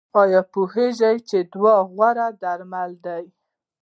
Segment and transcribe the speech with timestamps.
[0.21, 3.15] ایا پوهیږئ چې دعا غوره درمل ده؟